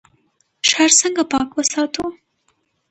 [0.69, 2.05] ښار څنګه پاک وساتو؟